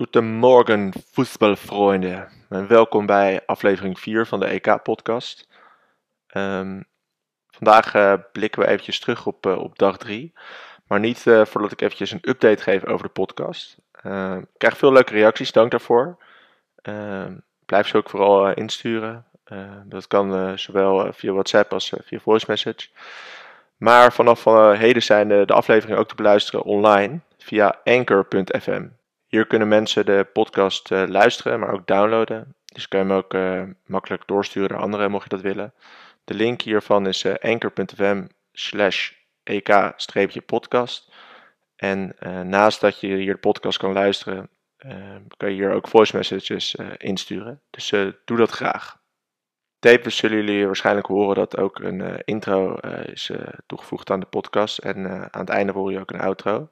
Goedemorgen, 0.00 0.92
voetbalvrienden. 1.12 2.28
En 2.48 2.66
welkom 2.66 3.06
bij 3.06 3.40
aflevering 3.46 3.98
4 3.98 4.26
van 4.26 4.40
de 4.40 4.46
EK-podcast. 4.46 5.48
Ehm, 6.26 6.80
vandaag 7.50 7.94
uh, 7.94 8.14
blikken 8.32 8.62
we 8.62 8.68
eventjes 8.68 9.00
terug 9.00 9.26
op, 9.26 9.46
uh, 9.46 9.58
op 9.58 9.78
dag 9.78 9.98
3. 9.98 10.32
Maar 10.86 11.00
niet 11.00 11.26
uh, 11.26 11.44
voordat 11.44 11.72
ik 11.72 11.80
eventjes 11.80 12.10
een 12.10 12.28
update 12.28 12.62
geef 12.62 12.84
over 12.84 13.06
de 13.06 13.12
podcast. 13.12 13.76
Ehm, 13.92 14.38
ik 14.38 14.58
krijg 14.58 14.76
veel 14.76 14.92
leuke 14.92 15.12
reacties, 15.12 15.52
dank 15.52 15.70
daarvoor. 15.70 16.18
Ehm, 16.82 17.34
blijf 17.66 17.86
ze 17.88 17.96
ook 17.96 18.10
vooral 18.10 18.52
insturen. 18.52 19.24
dat 19.84 20.06
kan 20.06 20.58
zowel 20.58 21.12
via 21.12 21.32
WhatsApp 21.32 21.72
als 21.72 21.92
via 22.04 22.18
voice 22.18 22.46
message. 22.48 22.88
Maar 23.76 24.12
vanaf 24.12 24.44
heden 24.78 25.02
zijn 25.02 25.28
de, 25.28 25.42
de 25.46 25.52
afleveringen 25.52 25.98
ook 25.98 26.08
te 26.08 26.14
beluisteren 26.14 26.64
online 26.64 27.20
via 27.38 27.80
anchor.fm. 27.84 28.86
Hier 29.30 29.46
kunnen 29.46 29.68
mensen 29.68 30.06
de 30.06 30.28
podcast 30.32 30.90
uh, 30.90 31.04
luisteren, 31.06 31.60
maar 31.60 31.72
ook 31.72 31.86
downloaden. 31.86 32.54
Dus 32.64 32.88
kun 32.88 32.98
je 32.98 33.04
hem 33.04 33.14
ook 33.14 33.34
uh, 33.34 33.62
makkelijk 33.86 34.26
doorsturen 34.26 34.70
naar 34.70 34.80
anderen, 34.80 35.10
mocht 35.10 35.22
je 35.22 35.36
dat 35.36 35.40
willen. 35.40 35.74
De 36.24 36.34
link 36.34 36.62
hiervan 36.62 37.06
is 37.06 37.24
uh, 37.24 37.34
anchor.fm 37.34 38.26
slash 38.52 39.12
ek-podcast. 39.42 41.12
En 41.76 42.16
naast 42.48 42.80
dat 42.80 43.00
je 43.00 43.06
hier 43.06 43.32
de 43.32 43.40
podcast 43.40 43.78
kan 43.78 43.92
luisteren, 43.92 44.48
kan 45.36 45.48
je 45.48 45.54
hier 45.54 45.72
ook 45.72 45.88
voice 45.88 46.16
messages 46.16 46.74
insturen. 46.96 47.60
Dus 47.70 47.88
doe 48.24 48.36
dat 48.36 48.50
graag. 48.50 48.98
Tevens 49.78 50.16
zullen 50.16 50.36
jullie 50.36 50.66
waarschijnlijk 50.66 51.06
horen 51.06 51.34
dat 51.34 51.56
ook 51.56 51.78
een 51.78 52.24
intro 52.24 52.74
is 53.02 53.30
toegevoegd 53.66 54.10
aan 54.10 54.20
de 54.20 54.26
podcast. 54.26 54.78
En 54.78 55.06
aan 55.32 55.40
het 55.40 55.48
einde 55.48 55.72
hoor 55.72 55.92
je 55.92 56.00
ook 56.00 56.10
een 56.10 56.20
outro. 56.20 56.70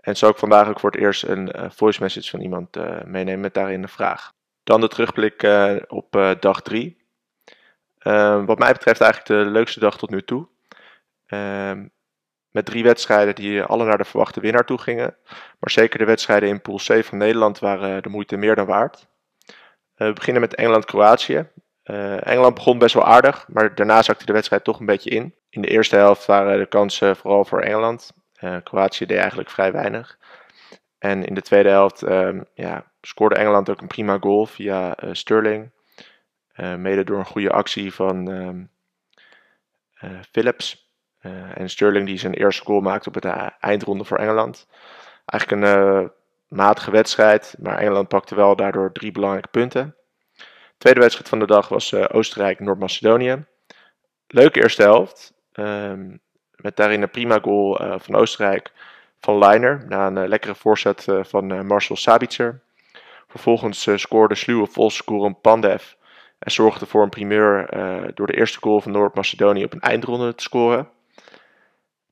En 0.00 0.16
zal 0.16 0.30
ik 0.30 0.36
vandaag 0.36 0.68
ook 0.68 0.80
voor 0.80 0.90
het 0.90 1.00
eerst 1.00 1.22
een 1.22 1.56
uh, 1.56 1.70
voice 1.70 2.02
message 2.02 2.30
van 2.30 2.40
iemand 2.40 2.76
uh, 2.76 3.02
meenemen 3.04 3.40
met 3.40 3.54
daarin 3.54 3.82
een 3.82 3.88
vraag. 3.88 4.32
Dan 4.64 4.80
de 4.80 4.88
terugblik 4.88 5.42
uh, 5.42 5.76
op 5.86 6.36
dag 6.40 6.62
3. 6.62 6.96
Ehm, 7.98 8.44
wat 8.44 8.58
mij 8.58 8.72
betreft 8.72 9.00
eigenlijk 9.00 9.44
de 9.44 9.50
leukste 9.50 9.80
dag 9.80 9.98
tot 9.98 10.10
nu 10.10 10.22
toe. 10.22 10.46
Ehm, 11.26 11.86
met 12.50 12.64
drie 12.64 12.82
wedstrijden 12.82 13.34
die 13.34 13.62
alle 13.62 13.84
naar 13.84 13.98
de 13.98 14.04
verwachte 14.04 14.40
winnaar 14.40 14.64
toe 14.64 14.78
gingen. 14.78 15.16
Maar 15.58 15.70
zeker 15.70 15.98
de 15.98 16.04
wedstrijden 16.04 16.48
in 16.48 16.60
Pool 16.60 16.76
C 16.76 17.04
van 17.04 17.18
Nederland 17.18 17.58
waren 17.58 18.02
de 18.02 18.08
moeite 18.08 18.36
meer 18.36 18.54
dan 18.54 18.66
waard. 18.66 19.06
we 19.94 20.12
beginnen 20.12 20.42
met 20.42 20.54
Engeland-Kroatië. 20.54 21.48
Engeland 21.82 22.54
begon 22.54 22.78
best 22.78 22.94
wel 22.94 23.04
aardig, 23.04 23.48
maar 23.48 23.74
daarna 23.74 24.02
zakte 24.02 24.26
de 24.26 24.32
wedstrijd 24.32 24.64
toch 24.64 24.80
een 24.80 24.86
beetje 24.86 25.10
in. 25.10 25.34
In 25.50 25.62
de 25.62 25.68
eerste 25.68 25.96
helft 25.96 26.26
waren 26.26 26.58
de 26.58 26.66
kansen 26.66 27.16
vooral 27.16 27.44
voor 27.44 27.60
Engeland. 27.60 28.12
Uh, 28.40 28.56
Kroatië 28.64 29.06
deed 29.06 29.18
eigenlijk 29.18 29.50
vrij 29.50 29.72
weinig. 29.72 30.18
En 30.98 31.24
in 31.24 31.34
de 31.34 31.42
tweede 31.42 31.68
helft 31.68 32.02
um, 32.02 32.44
ja, 32.54 32.92
scoorde 33.00 33.34
Engeland 33.34 33.70
ook 33.70 33.80
een 33.80 33.86
prima 33.86 34.18
goal 34.18 34.46
via 34.46 35.04
uh, 35.04 35.10
Sterling. 35.12 35.70
Uh, 36.56 36.74
mede 36.74 37.04
door 37.04 37.18
een 37.18 37.24
goede 37.24 37.50
actie 37.50 37.94
van 37.94 38.28
um, 38.28 38.70
Phillips. 40.30 40.92
en 41.54 41.70
Sterling 41.70 42.06
die 42.06 42.18
zijn 42.18 42.34
eerste 42.34 42.64
goal 42.64 42.80
maakte 42.80 43.08
op 43.08 43.14
het 43.14 43.24
eindronde 43.60 44.04
voor 44.04 44.18
Engeland. 44.18 44.66
Eigenlijk 45.24 45.62
een 45.62 46.10
matige 46.48 46.90
wedstrijd, 46.90 47.54
maar 47.58 47.78
Engeland 47.78 48.08
pakte 48.08 48.34
wel 48.34 48.56
daardoor 48.56 48.92
drie 48.92 49.12
belangrijke 49.12 49.48
punten. 49.48 49.96
tweede 50.78 51.00
wedstrijd 51.00 51.28
van 51.28 51.38
de 51.38 51.46
dag 51.46 51.68
was 51.68 51.94
Oostenrijk-Noord-Macedonië. 51.94 53.44
Leuke 54.26 54.62
eerste 54.62 54.82
helft. 54.82 55.34
Um, 55.52 56.20
met 56.62 56.76
daarin 56.76 57.02
een 57.02 57.10
prima 57.10 57.38
goal 57.42 57.82
uh, 57.82 57.94
van 57.98 58.14
Oostenrijk 58.14 58.72
van 59.20 59.38
Leiner. 59.38 59.84
Na 59.88 60.06
een 60.06 60.16
uh, 60.16 60.28
lekkere 60.28 60.54
voorzet 60.54 61.06
uh, 61.08 61.24
van 61.24 61.66
Marcel 61.66 61.96
Sabitzer. 61.96 62.60
Vervolgens 63.28 63.88
scoorde 63.94 64.34
sluwe 64.34 64.66
volscoren 64.66 65.40
Pandev. 65.40 65.92
En 66.38 66.50
zorgde 66.50 66.86
voor 66.86 67.02
een 67.02 67.08
primeur 67.08 67.68
door 68.14 68.26
de 68.26 68.36
eerste 68.36 68.58
goal 68.60 68.80
van 68.80 68.92
Noord-Macedonië 68.92 69.64
op 69.64 69.72
een 69.72 69.80
eindronde 69.80 70.34
te 70.34 70.42
scoren. 70.42 70.88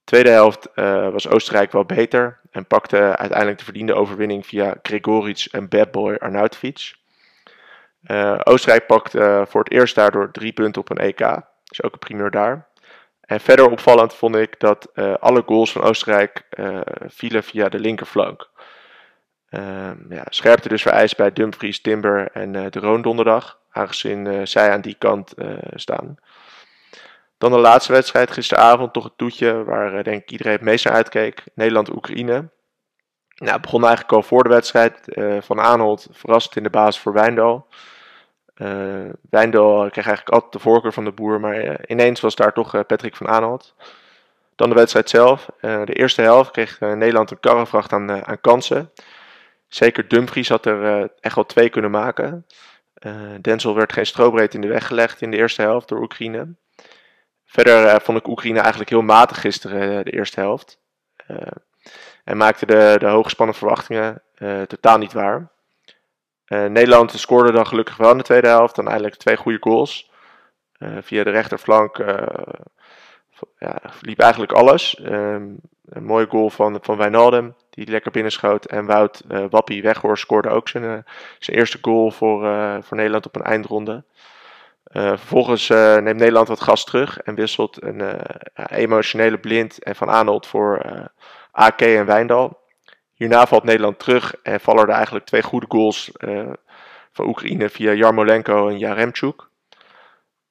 Tweede 0.05 0.31
helft 0.31 0.69
was 1.13 1.29
Oostenrijk 1.29 1.73
wel 1.73 1.85
beter. 1.85 2.41
En 2.51 2.67
pakte 2.67 2.97
uiteindelijk 3.17 3.59
de 3.59 3.65
verdiende 3.65 3.95
overwinning 3.95 4.47
via 4.47 4.75
Gregoric 4.83 5.49
en 5.51 5.69
Badboy 5.69 6.15
Arnautovic. 6.15 6.95
Oostenrijk 8.43 8.87
pakte 8.87 9.45
voor 9.49 9.63
het 9.63 9.73
eerst 9.73 9.95
daardoor 9.95 10.31
drie 10.31 10.53
punten 10.53 10.81
op 10.81 10.91
een 10.91 10.99
EK. 10.99 11.41
Dus 11.65 11.83
ook 11.83 11.93
een 11.93 11.99
primeur 11.99 12.31
daar. 12.31 12.69
En 13.27 13.41
verder 13.41 13.71
opvallend 13.71 14.15
vond 14.15 14.37
ik 14.37 14.61
dat 14.61 14.91
uh, 14.95 15.15
alle 15.15 15.43
goals 15.47 15.73
van 15.73 15.83
Oostenrijk 15.83 16.43
uh, 16.51 16.81
vielen 17.07 17.43
via 17.43 17.69
de 17.69 17.79
linkerflank. 17.79 18.51
Uh, 19.51 19.91
ja, 20.09 20.25
scherpte 20.29 20.69
dus 20.69 20.83
vereist 20.83 21.17
bij 21.17 21.33
Dumfries, 21.33 21.81
Timber 21.81 22.31
en 22.33 22.55
uh, 22.55 22.67
de 22.71 22.81
Roon 22.81 23.33
aangezien 23.71 24.47
zij 24.47 24.71
aan 24.71 24.81
die 24.81 24.97
kant 24.99 25.35
staan. 25.75 26.17
Dan 27.39 27.53
de 27.53 27.59
laatste 27.59 27.93
wedstrijd 27.93 28.31
gisteravond, 28.31 28.93
toch 28.93 29.05
het 29.05 29.19
toetje 29.19 29.65
waar 29.65 30.05
denk 30.05 30.23
ik 30.23 30.31
iedereen 30.31 30.53
het 30.53 30.63
meest 30.63 30.85
naar 30.85 30.95
uitkeek. 30.95 31.45
Nederland-Oekraïne. 31.55 32.51
Nou, 33.37 33.53
het 33.53 33.61
begon 33.61 33.85
eigenlijk 33.85 34.13
al 34.13 34.23
voor 34.23 34.43
de 34.43 34.49
wedstrijd. 34.49 35.01
van 35.41 35.61
Aanholt 35.61 36.09
verrassend 36.11 36.57
in 36.57 36.63
de 36.63 36.71
basis 36.71 37.03
voor 37.03 37.13
Wijndal. 37.13 37.67
Uh, 38.57 39.11
Wijndal 39.31 39.91
kreeg 39.91 40.07
eigenlijk 40.07 40.29
altijd 40.29 40.53
de 40.53 40.59
voorkeur 40.59 40.93
van 40.93 41.05
de 41.05 41.13
boer, 41.13 41.41
maar 41.41 41.65
uh, 41.65 41.75
ineens 41.87 42.21
was 42.21 42.35
daar 42.35 42.53
toch 42.53 42.75
uh, 42.75 42.81
Patrick 42.87 43.17
van 43.17 43.29
Aanholt. 43.29 43.75
Dan 44.55 44.69
de 44.69 44.75
wedstrijd 44.75 45.11
zelf. 45.11 45.49
de 45.61 45.93
eerste 45.93 46.23
helft 46.23 46.51
kreeg 46.51 46.81
Nederland 46.81 47.31
een 47.31 47.41
karrevracht 47.41 47.93
aan, 47.93 48.27
aan 48.27 48.41
kansen. 48.41 48.91
Zeker 49.69 50.09
Dumfries 50.09 50.49
had 50.49 50.67
er 50.67 51.11
echt 51.21 51.35
wel 51.35 51.47
twee 51.47 51.69
kunnen 51.69 51.91
maken. 51.91 52.47
Denzel 53.41 53.75
werd 53.75 53.93
geen 53.93 54.07
strobreed 54.07 54.55
in 54.55 54.61
de 54.61 54.69
weg 54.69 54.87
gelegd 54.87 55.21
in 55.21 55.31
de 55.31 55.37
eerste 55.37 55.63
helft 55.63 55.89
door 55.89 56.03
Oekraïne. 56.03 56.55
Verder 57.45 58.01
vond 58.01 58.19
ik 58.19 58.27
Oekraïne 58.27 58.59
eigenlijk 58.59 58.91
heel 58.91 59.03
matig 59.03 59.41
gisteren 59.41 60.05
de 60.05 60.11
eerste 60.11 60.41
helft. 60.41 60.81
en 62.25 62.37
maakte 62.37 62.67
de, 62.67 62.97
de 62.99 63.53
verwachtingen 63.53 64.23
totaal 64.67 64.99
niet 64.99 65.13
waar. 65.13 65.51
Uh, 66.49 66.65
Nederland 66.65 67.13
scoorde 67.13 67.53
dan 67.53 67.67
gelukkig 67.67 67.97
wel 67.97 68.11
in 68.11 68.17
de 68.17 68.23
tweede 68.23 68.49
helft. 68.49 68.75
Dan 68.75 68.87
eigenlijk 68.87 69.17
twee 69.17 69.37
goede 69.37 69.59
goals. 69.61 70.11
Uh, 70.79 70.97
via 71.01 71.25
de 71.25 71.31
rechterflank 71.31 71.99
uh, 71.99 72.27
ja, 73.59 73.79
liep 74.01 74.21
eigenlijk 74.21 74.53
alles. 74.53 74.99
Um, 75.03 75.59
een 75.87 76.05
mooie 76.05 76.27
goal 76.29 76.51
van, 76.51 76.79
van 76.83 76.97
Wijnaldum, 76.97 77.55
die 77.71 77.91
lekker 77.91 78.11
binnenschoot. 78.11 78.65
En 78.65 78.87
Wout 78.87 79.23
Wappie 79.51 79.83
Weghorst 79.83 80.23
scoorde 80.23 80.49
ook 80.49 80.69
zijn, 80.69 81.05
zijn 81.39 81.57
eerste 81.57 81.79
goal 81.81 82.11
voor, 82.11 82.41
voor 82.83 82.97
Nederland 82.97 83.27
op 83.27 83.37
een 83.37 83.43
eindronde. 83.43 84.05
vervolgens 84.93 85.69
neemt 85.69 86.17
Nederland 86.17 86.49
wat 86.49 86.61
gas 86.61 86.85
terug 86.85 87.19
en 87.19 87.35
wisselt 87.35 87.83
een 87.83 88.03
emotionele 88.55 89.39
blind 89.39 89.83
en 89.83 89.97
Van 89.97 90.09
Arnold 90.09 90.47
voor 90.47 90.83
AK 91.53 91.81
en 91.81 92.07
Wijndal. 92.07 92.66
Hierna 93.17 93.47
valt 93.47 93.65
Nederland 93.65 93.99
terug 93.99 94.35
en 94.43 94.61
vallen 94.61 94.83
er 94.89 94.95
eigenlijk 94.95 95.27
twee 95.27 95.43
goede 95.43 95.67
goals 95.69 96.11
uh, 96.19 96.53
van 97.13 97.27
Oekraïne 97.27 97.69
via 97.69 97.93
Jarmolenko 97.93 98.69
en 98.69 98.79
Jaremchuk. 98.79 99.49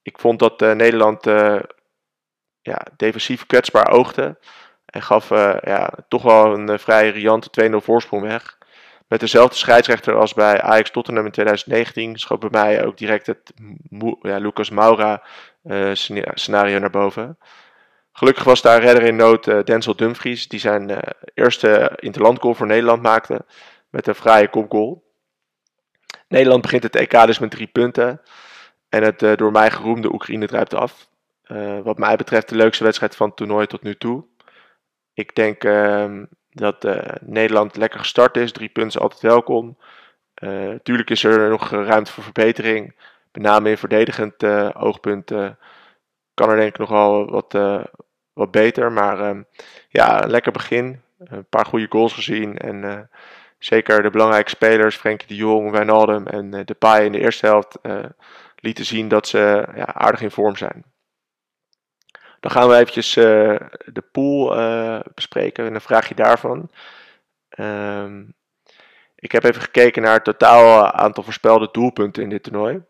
Ik 0.02 0.20
vond 0.20 0.40
dat 0.40 0.62
uh, 0.62 0.72
Nederland 0.72 1.28
uh, 1.28 1.60
ja, 2.62 2.82
defensief 2.98 3.46
kwetsbaar 3.46 3.92
oogde 3.92 4.38
en 4.86 5.02
gaf 5.02 5.30
ja, 5.62 5.94
toch 6.08 6.22
wel 6.22 6.54
een 6.54 6.80
vrij 6.80 7.10
riante 7.10 7.70
2-0 7.72 7.76
voorsprong 7.76 8.24
weg. 8.24 8.58
Met 9.08 9.20
dezelfde 9.20 9.56
scheidsrechter 9.56 10.16
als 10.16 10.34
bij 10.34 10.62
Ajax 10.62 10.92
Tottenham 10.92 11.26
in 11.26 11.32
2019 11.32 12.18
schoot 12.18 12.40
bij 12.40 12.50
mij 12.52 12.86
ook 12.86 12.98
direct 12.98 13.28
het 13.28 13.54
ja, 14.22 14.38
Lucas 14.38 14.70
Moura 14.70 15.24
scenario 16.34 16.80
naar 16.80 16.90
boven. 16.90 17.38
Gelukkig 18.18 18.44
was 18.44 18.62
daar 18.62 18.82
redder 18.82 19.04
in 19.04 19.16
nood 19.16 19.48
uh, 19.48 19.64
Denzel 19.64 19.96
Dumfries, 19.96 20.48
die 20.48 20.60
zijn 20.60 20.90
uh, 20.90 20.98
eerste 21.34 21.92
interlandgoal 21.96 22.54
voor 22.54 22.68
Nederland 22.68 23.02
maakte 23.02 23.46
met 23.90 24.08
een 24.08 24.16
fraaie 24.16 24.50
kopgoal. 24.50 25.04
Nederland 26.28 26.62
begint 26.62 26.84
het 26.84 26.96
EK 26.96 27.26
dus 27.26 27.40
met 27.40 27.52
drie 27.52 27.68
punten 27.68 28.22
en 28.90 29.04
het 29.04 29.22
uh, 29.22 29.36
door 29.36 29.52
mij 29.52 29.72
geroemde 29.72 30.14
Oekraïne 30.14 30.48
druipt 30.48 30.74
af. 30.74 31.08
wat 31.84 31.98
mij 31.98 32.16
betreft 32.16 32.50
de 32.50 32.56
leukste 32.56 32.84
wedstrijd 32.84 33.16
van 33.16 33.28
het 33.28 33.36
toernooi 33.36 33.68
tot 33.68 33.84
nu 33.84 33.96
toe. 33.96 34.26
Ik 35.14 35.36
denk 35.36 35.64
ehm, 35.64 36.26
dat 36.50 36.88
Nederland 37.22 37.76
lekker 37.76 38.00
gestart 38.00 38.38
is, 38.38 38.52
drie 38.52 38.70
punten 38.70 39.02
altijd 39.02 39.22
welkom. 39.22 39.78
tuurlijk 40.84 41.10
is 41.10 41.24
er 41.24 41.50
nog 41.50 41.70
ruimte 41.70 42.12
voor 42.12 42.24
verbetering, 42.24 42.96
met 43.32 43.42
name 43.42 43.70
in 43.70 43.78
verdedigend 43.78 44.44
oogpunt 44.76 45.32
kan 46.34 46.50
er 46.50 46.56
denk 46.56 46.70
ik 46.70 46.78
nogal 46.78 47.30
wat, 47.30 47.54
wat 48.36 48.52
beter. 48.52 48.92
Maar 48.92 49.36
uh, 49.36 49.42
ja, 49.90 50.24
een 50.24 50.30
lekker 50.30 50.52
begin. 50.52 51.02
Een 51.18 51.50
paar 51.50 51.66
goede 51.66 51.88
goals 51.90 52.14
gezien. 52.14 52.58
En 52.58 52.84
uh, 52.84 53.00
zeker 53.60 54.02
de 54.02 54.10
belangrijke 54.10 54.50
spelers, 54.50 54.96
Frenkie 54.96 55.28
de 55.28 55.36
Jong, 55.36 55.72
Wijnaldum 55.72 56.28
en 56.28 56.56
uh, 56.56 56.66
Depay 56.66 57.06
in 57.06 57.12
de 57.12 57.20
eerste 57.20 57.46
helft 57.46 57.78
uh, 57.82 58.06
lieten 58.56 58.86
zien 58.86 59.08
dat 59.08 59.28
ze 59.28 59.68
ja, 59.76 59.94
aardig 59.94 60.22
in 60.22 60.32
vorm 60.32 60.56
zijn. 60.56 60.84
Dan 62.40 62.52
gaan 62.52 62.68
we 62.68 62.76
eventjes 62.76 63.14
de 63.14 64.04
pool 64.12 64.50
bespreken 65.14 65.66
en 65.66 65.76
een 65.76 65.82
vraagje 65.82 66.16
daarvan. 66.16 66.72
Um, 67.60 68.36
ik 69.16 69.32
heb 69.32 69.44
even 69.44 69.62
gekeken 69.62 70.02
naar 70.02 70.14
het 70.14 70.24
totaal 70.24 70.92
aantal 70.92 71.24
voorspelde 71.24 71.70
doelpunten 71.72 72.24
in 72.24 72.30
dit 72.30 72.44
toernooi. 72.44 72.84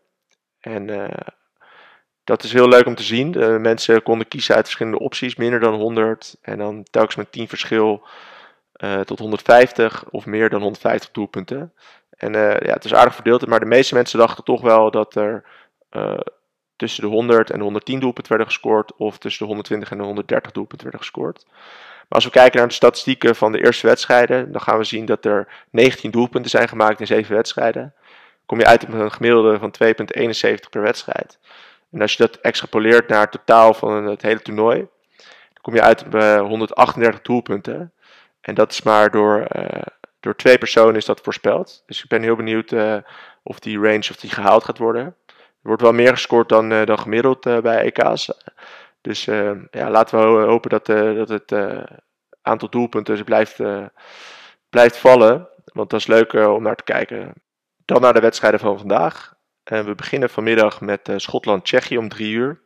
En 0.60 1.10
dat 2.26 2.42
is 2.42 2.52
heel 2.52 2.68
leuk 2.68 2.86
om 2.86 2.94
te 2.94 3.02
zien. 3.02 3.30
De 3.30 3.58
mensen 3.60 4.02
konden 4.02 4.28
kiezen 4.28 4.54
uit 4.54 4.64
verschillende 4.64 4.98
opties, 4.98 5.36
minder 5.36 5.60
dan 5.60 5.74
100 5.74 6.36
en 6.42 6.58
dan 6.58 6.82
telkens 6.90 7.16
met 7.16 7.32
10 7.32 7.48
verschil 7.48 8.06
uh, 8.76 9.00
tot 9.00 9.18
150 9.18 10.04
of 10.10 10.26
meer 10.26 10.48
dan 10.48 10.60
150 10.60 11.10
doelpunten. 11.10 11.72
En 12.10 12.34
uh, 12.34 12.40
ja, 12.50 12.72
het 12.72 12.84
is 12.84 12.94
aardig 12.94 13.14
verdeeld, 13.14 13.46
maar 13.46 13.60
de 13.60 13.66
meeste 13.66 13.94
mensen 13.94 14.18
dachten 14.18 14.44
toch 14.44 14.60
wel 14.60 14.90
dat 14.90 15.14
er 15.14 15.44
tussen 16.76 17.02
de 17.02 17.08
100 17.08 17.50
en 17.50 17.56
de 17.56 17.62
110 17.62 18.00
doelpunten 18.00 18.32
werden 18.32 18.52
gescoord 18.52 18.96
of 18.96 19.18
tussen 19.18 19.40
de 19.40 19.46
120 19.46 19.90
en 19.90 19.98
de 19.98 20.04
130 20.04 20.52
doelpunten 20.52 20.86
werden 20.86 21.06
gescoord. 21.06 21.44
Maar 21.46 22.18
als 22.18 22.24
we 22.24 22.30
kijken 22.30 22.58
naar 22.58 22.68
de 22.68 22.74
statistieken 22.74 23.36
van 23.36 23.52
de 23.52 23.64
eerste 23.64 23.86
wedstrijden, 23.86 24.52
dan 24.52 24.60
gaan 24.60 24.78
we 24.78 24.84
zien 24.84 25.06
dat 25.06 25.24
er 25.24 25.64
19 25.70 26.10
doelpunten 26.10 26.50
zijn 26.50 26.68
gemaakt 26.68 27.00
in 27.00 27.06
7 27.06 27.34
wedstrijden. 27.34 27.94
Kom 28.46 28.58
je 28.58 28.66
uit 28.66 28.82
op 28.82 28.92
een 28.92 29.12
gemiddelde 29.12 29.58
van 29.58 29.74
2,71 29.84 30.68
per 30.70 30.82
wedstrijd. 30.82 31.38
En 31.96 32.02
als 32.02 32.12
je 32.12 32.26
dat 32.26 32.36
extrapoleert 32.36 33.08
naar 33.08 33.20
het 33.20 33.30
totaal 33.30 33.74
van 33.74 34.04
het 34.04 34.22
hele 34.22 34.42
toernooi, 34.42 34.78
dan 35.16 35.60
kom 35.60 35.74
je 35.74 35.82
uit 35.82 36.04
op 36.04 36.12
138 36.48 37.22
doelpunten. 37.22 37.92
En 38.40 38.54
dat 38.54 38.72
is 38.72 38.82
maar 38.82 39.10
door, 39.10 39.46
uh, 39.56 39.82
door 40.20 40.36
twee 40.36 40.58
personen 40.58 40.94
is 40.94 41.04
dat 41.04 41.20
voorspeld. 41.20 41.82
Dus 41.86 42.02
ik 42.02 42.08
ben 42.08 42.22
heel 42.22 42.36
benieuwd 42.36 42.72
uh, 42.72 42.96
of 43.42 43.58
die 43.58 43.78
range 43.78 44.08
of 44.10 44.16
die 44.16 44.30
gehaald 44.30 44.64
gaat 44.64 44.78
worden. 44.78 45.04
Er 45.36 45.72
wordt 45.72 45.82
wel 45.82 45.92
meer 45.92 46.10
gescoord 46.10 46.48
dan, 46.48 46.68
dan 46.68 46.98
gemiddeld 46.98 47.62
bij 47.62 47.92
EK's. 47.92 48.30
Dus 49.00 49.24
ja, 49.70 49.90
laten 49.90 50.18
we 50.18 50.44
hopen 50.46 50.70
dat, 50.70 50.86
dat 51.16 51.28
het 51.28 51.52
aantal 52.42 52.68
doelpunten 52.70 53.14
dus 53.14 53.24
blijft, 53.24 53.60
blijft 54.70 54.96
vallen. 54.96 55.48
Want 55.64 55.90
dat 55.90 56.00
is 56.00 56.06
leuk 56.06 56.32
om 56.32 56.62
naar 56.62 56.76
te 56.76 56.84
kijken. 56.84 57.32
Dan 57.84 58.00
naar 58.00 58.12
de 58.12 58.20
wedstrijden 58.20 58.60
van 58.60 58.78
vandaag. 58.78 59.35
We 59.68 59.94
beginnen 59.96 60.30
vanmiddag 60.30 60.80
met 60.80 61.12
Schotland-Tsjechië 61.16 61.98
om 61.98 62.08
drie 62.08 62.32
uur. 62.32 62.60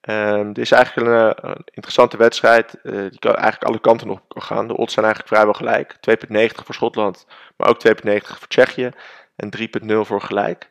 Um, 0.00 0.52
dit 0.52 0.64
is 0.64 0.70
eigenlijk 0.72 1.06
een, 1.08 1.34
eh, 1.34 1.54
interessante 1.64 2.16
wedstrijd. 2.16 2.78
Uh, 2.82 3.10
die 3.10 3.18
kan 3.18 3.34
eigenlijk 3.34 3.64
alle 3.64 3.80
kanten 3.80 4.10
op 4.10 4.22
gaan. 4.28 4.68
De 4.68 4.76
odds 4.76 4.94
zijn 4.94 5.04
eigenlijk 5.04 5.34
vrijwel 5.34 5.54
gelijk. 5.54 5.96
2,90 6.00 6.64
voor 6.64 6.74
Schotland, 6.74 7.26
maar 7.56 7.68
ook 7.68 7.78
2,90 7.78 8.38
voor 8.38 8.48
Tsjechië. 8.48 8.90
En 9.36 9.50
3,0 9.50 10.04
voor 10.04 10.20
gelijk. 10.20 10.70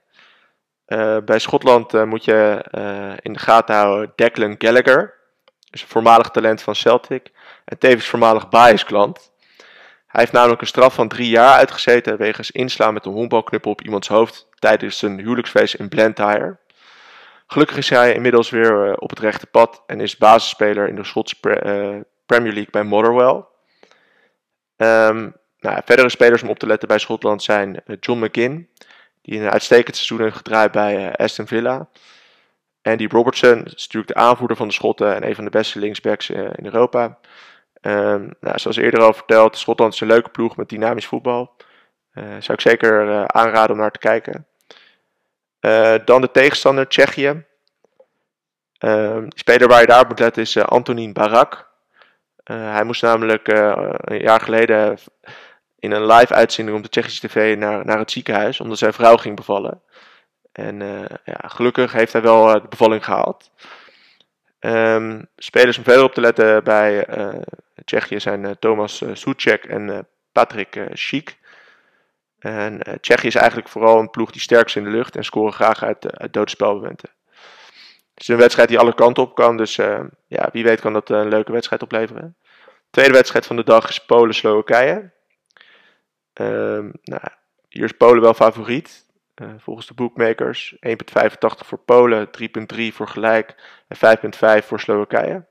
Bij 1.26 1.40
Schotland 1.40 2.06
moet 2.06 2.26
je 2.26 2.66
in 3.22 3.34
de 3.34 3.40
gaten 3.40 3.76
houden 3.76 4.14
Declan 4.16 4.56
Gallagher. 4.58 5.14
Dus 5.70 5.82
een 5.82 5.88
voormalig 5.88 6.30
talent 6.30 6.62
van 6.62 6.76
Celtic. 6.76 7.32
En 7.66 7.78
tevens 7.78 8.08
voormalig 8.08 8.50
Bias-klant. 8.50 9.32
Hij 10.10 10.22
heeft 10.22 10.32
namelijk 10.32 10.62
een 10.62 10.68
straf 10.68 10.94
van 10.94 11.08
drie 11.08 11.30
jaar 11.30 11.58
uitgezeten 11.58 12.18
wegens 12.18 12.52
inslaan 12.52 12.94
met 12.94 13.06
een 13.06 13.12
honkbalknuppel 13.12 13.72
op 13.72 13.82
iemands 13.82 14.08
hoofd 14.08 14.48
tijdens 14.60 15.02
een 15.02 15.20
huwelijksfeest 15.20 15.74
in 15.74 15.90
Blantyre. 15.90 16.58
Gelukkig 17.48 17.78
is 17.78 17.90
hij 17.90 18.14
inmiddels 18.14 18.50
weer 18.50 18.88
uh, 18.88 18.94
op 18.96 19.10
het 19.10 19.20
rechte 19.20 19.48
pad 19.48 19.84
en 19.88 20.00
is 20.00 20.18
basisspeler 20.18 20.88
in 20.88 20.96
de 20.96 21.04
Schotse 21.04 21.36
uh, 21.42 22.02
Premier 22.26 22.54
League 22.54 22.72
bij 22.72 22.84
Motherwell. 22.84 23.46
Um, 24.78 25.36
nou, 25.60 25.82
verdere 25.86 26.10
spelers 26.10 26.44
om 26.44 26.50
op 26.50 26.60
te 26.60 26.68
letten 26.68 26.88
bij 26.88 27.00
Schotland 27.00 27.44
zijn 27.44 27.82
uh, 27.86 27.98
John 28.00 28.24
McGinn, 28.24 28.70
die 29.22 29.40
een 29.40 29.50
uitstekend 29.50 29.96
seizoen 29.96 30.22
heeft 30.22 30.36
gedraaid 30.36 30.72
bij 30.72 31.16
Aston 31.16 31.48
Villa. 31.48 31.90
Andy 32.82 33.08
Robertson 33.08 33.58
natuurlijk 33.58 34.08
de 34.08 34.20
aanvoerder 34.20 34.58
van 34.58 34.68
de 34.68 34.74
Schotten 34.74 35.16
en 35.16 35.28
een 35.28 35.36
van 35.36 35.44
de 35.44 35.50
beste 35.50 35.80
linksbacks 35.80 36.30
in 36.30 36.66
Europa. 36.66 37.20
Um, 37.82 38.34
nou, 38.40 38.60
zoals 38.60 38.78
eerder 38.78 39.02
al 39.02 39.14
verteld, 39.14 39.58
Schotland 39.58 39.94
is 39.94 40.00
een 40.00 40.08
leuke 40.08 40.30
ploeg 40.30 40.58
met 40.58 40.70
dynamisch 40.70 41.08
voetbal. 41.08 41.56
zou 42.14 42.54
ik 42.54 42.62
zeker 42.62 43.28
aanraden 43.28 43.72
om 43.72 43.78
naar 43.78 43.92
te 43.92 44.00
kijken. 44.00 44.48
Uh, 45.62 45.96
dan 46.06 46.22
de 46.22 46.32
tegenstander 46.32 46.88
Tsjechië. 46.88 47.28
Uh, 48.86 49.22
de 49.28 49.32
speler 49.36 49.68
waar 49.68 49.82
je 49.82 49.88
daar 49.88 50.02
op 50.02 50.08
moet 50.08 50.20
letten 50.20 50.42
is 50.42 50.56
uh, 50.56 50.64
Antonin 50.64 51.14
Barak. 51.14 51.68
hij 52.44 52.84
moest 52.84 53.02
namelijk 53.02 53.48
een 53.48 54.22
jaar 54.22 54.42
geleden 54.42 54.98
in 55.80 55.92
een 55.92 56.06
live 56.06 56.34
uitzending 56.34 56.78
op 56.78 56.84
de 56.84 56.90
Tsjechische 56.90 57.28
tv 57.28 57.58
naar, 57.58 57.86
naar 57.86 57.98
het 57.98 58.12
ziekenhuis, 58.12 58.60
omdat 58.60 58.78
zijn 58.78 58.94
vrouw 58.94 59.18
ging 59.18 59.36
bevallen. 59.36 59.82
En 60.52 60.80
ja, 61.26 61.48
gelukkig 61.48 61.92
heeft 61.92 62.14
hij 62.14 62.22
wel 62.22 62.62
de 62.62 62.68
bevalling 62.70 63.06
gehaald. 63.06 63.52
Um, 64.60 65.28
spelers 65.38 65.78
om 65.78 65.84
verder 65.84 66.04
op 66.04 66.14
te 66.14 66.22
letten 66.22 66.64
bij 66.64 67.06
Tsjechië 67.86 68.20
zijn 68.20 68.60
Thomas 68.60 69.04
Soucek 69.14 69.66
en 69.66 70.08
Patrick 70.32 70.88
Schiek. 70.94 71.40
En 72.40 72.74
uh, 72.74 72.94
Tsjechië 72.94 73.28
is 73.28 73.36
eigenlijk 73.36 73.68
vooral 73.68 74.00
een 74.00 74.10
ploeg 74.10 74.32
die 74.32 74.42
sterk 74.42 74.66
is 74.66 74.76
in 74.76 74.84
de 74.84 74.90
lucht 74.90 75.16
en 75.16 75.24
scoren 75.24 75.54
graag 75.54 75.84
uit, 75.84 76.06
uh, 76.06 76.12
uit 76.14 76.34
dode 76.34 76.50
spelmomenten. 76.50 77.10
Het 78.14 78.22
is 78.22 78.28
een 78.28 78.38
wedstrijd 78.38 78.70
die 78.70 78.80
alle 78.80 78.96
kanten 78.96 79.24
op 79.24 79.36
kan, 79.36 79.58
dus 79.58 79.78
uh, 79.78 80.00
ja, 80.28 80.50
wie 80.52 80.64
weet 80.64 80.80
kan 80.80 80.94
dat 80.94 81.10
een 81.10 81.28
leuke 81.28 81.52
wedstrijd 81.52 81.82
opleveren. 81.82 82.36
De 82.66 82.88
tweede 82.90 83.14
wedstrijd 83.14 83.46
van 83.46 83.56
de 83.56 83.64
dag 83.64 83.90
is 83.90 84.06
Polen-Slowakije. 84.06 85.12
Ehm, 86.34 86.90
nou, 87.04 87.22
hier 87.70 87.84
is 87.84 87.92
Polen 87.92 88.22
wel 88.22 88.34
favoriet, 88.34 89.06
volgens 89.58 89.88
de 89.88 89.94
bookmakers. 89.94 90.76
1,85 90.76 90.88
voor 91.40 91.80
Polen, 91.86 92.30
3,3 92.76 92.94
voor 92.94 93.08
gelijk 93.08 93.56
en 93.88 94.18
5,5 94.62 94.66
voor 94.66 94.80
Slowakije. 94.80 95.46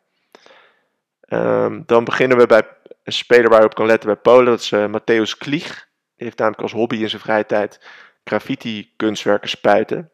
Um, 1.28 1.82
dan 1.86 2.04
beginnen 2.04 2.38
we 2.38 2.46
bij 2.46 2.62
een 3.04 3.12
speler 3.12 3.50
waar 3.50 3.60
je 3.60 3.66
op 3.66 3.74
kan 3.74 3.86
letten 3.86 4.08
bij 4.08 4.18
Polen, 4.18 4.44
dat 4.44 4.60
is 4.60 4.72
Matthäus 4.72 5.38
Klieg 5.38 5.88
heeft 6.18 6.38
namelijk 6.38 6.62
als 6.62 6.72
hobby 6.72 6.96
in 6.96 7.08
zijn 7.08 7.22
vrije 7.22 7.46
tijd 7.46 7.80
graffiti 8.24 8.92
kunstwerken 8.96 9.48
spuiten. 9.48 10.10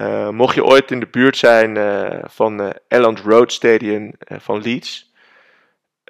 Uh, 0.00 0.28
mocht 0.28 0.54
je 0.54 0.64
ooit 0.64 0.90
in 0.90 1.00
de 1.00 1.06
buurt 1.06 1.36
zijn 1.36 1.76
uh, 1.76 2.18
van 2.24 2.60
uh, 2.60 2.68
Elland 2.88 3.20
Road 3.20 3.52
Stadium 3.52 4.12
van 4.18 4.62
Leeds, 4.62 5.07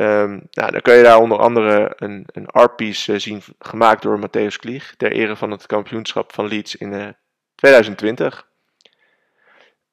um, 0.00 0.48
nou, 0.50 0.70
dan 0.70 0.80
kun 0.80 0.94
je 0.94 1.02
daar 1.02 1.18
onder 1.18 1.38
andere 1.38 1.92
een, 1.96 2.26
een 2.32 2.46
art 2.46 2.76
piece 2.76 3.18
zien 3.18 3.42
gemaakt 3.58 4.02
door 4.02 4.18
Matthäus 4.18 4.56
Klieg 4.58 4.94
ter 4.96 5.12
ere 5.12 5.36
van 5.36 5.50
het 5.50 5.66
kampioenschap 5.66 6.32
van 6.32 6.46
Leeds 6.46 6.76
in 6.76 7.16
2020. 7.54 8.46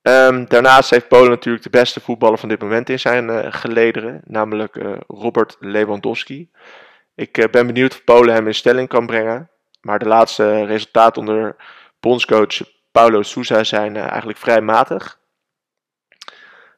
Um, 0.02 0.14
ehm, 0.14 0.46
daarnaast 0.48 0.90
heeft 0.90 1.08
Polen 1.08 1.30
natuurlijk 1.30 1.64
de 1.64 1.70
beste 1.70 2.00
voetballer 2.00 2.38
van 2.38 2.50
dit 2.50 2.62
moment 2.62 2.90
in 2.90 3.00
zijn 3.00 3.54
gelederen, 3.54 4.22
namelijk 4.26 4.80
Robert 5.08 5.58
Lewandowski. 5.60 6.50
Ik 7.16 7.38
eh, 7.38 7.50
ben 7.50 7.68
benieuwd 7.68 7.94
of 7.94 8.04
Polen 8.04 8.34
hem 8.34 8.48
in 8.48 8.56
stelling 8.56 8.88
kan 8.88 9.06
brengen. 9.06 9.50
Maar 9.82 10.00
de 10.00 10.08
laatste 10.08 10.66
resultaten 10.66 11.22
onder 11.22 11.56
bondscoach 12.00 12.62
Paulo 12.92 13.22
Sousa 13.22 13.64
zijn 13.64 13.96
eh, 13.96 14.08
eigenlijk 14.08 14.38
vrij 14.38 14.62
matig. 14.62 15.20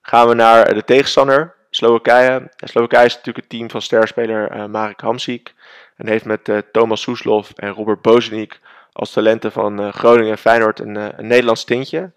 Gaan 0.01 0.27
we 0.27 0.33
naar 0.33 0.73
de 0.73 0.83
tegenstander, 0.83 1.55
Slowakije. 1.77 2.49
Slowakije 2.57 3.05
is 3.05 3.15
natuurlijk 3.15 3.45
het 3.45 3.49
team 3.49 3.69
van 3.69 3.81
sterspeler 3.81 4.55
uh, 4.55 4.65
Marek 4.65 5.01
Hamsik. 5.01 5.53
En 5.95 6.07
heeft 6.07 6.25
met 6.25 6.49
uh, 6.49 6.57
Thomas 6.71 7.01
Soeslof 7.01 7.51
en 7.51 7.69
Robert 7.69 8.01
Bozenik 8.01 8.59
als 8.91 9.11
talenten 9.11 9.51
van 9.51 9.81
uh, 9.81 9.93
Groningen 9.93 10.31
en 10.31 10.37
Feyenoord 10.37 10.79
een, 10.79 10.95
een 10.95 11.27
Nederlands 11.27 11.63
tintje. 11.63 12.11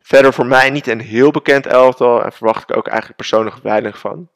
Verder 0.00 0.32
voor 0.32 0.46
mij 0.46 0.70
niet 0.70 0.86
een 0.86 1.00
heel 1.00 1.30
bekend 1.30 1.66
elftal 1.66 2.24
en 2.24 2.32
verwacht 2.32 2.70
ik 2.70 2.76
ook 2.76 2.86
eigenlijk 2.86 3.16
persoonlijk 3.16 3.56
weinig 3.56 3.98
van. 3.98 4.30